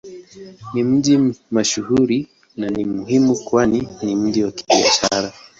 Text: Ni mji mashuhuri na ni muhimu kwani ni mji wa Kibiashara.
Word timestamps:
Ni 0.73 0.83
mji 0.83 1.33
mashuhuri 1.51 2.27
na 2.57 2.67
ni 2.69 2.85
muhimu 2.85 3.35
kwani 3.35 3.87
ni 4.03 4.15
mji 4.15 4.43
wa 4.43 4.51
Kibiashara. 4.51 5.33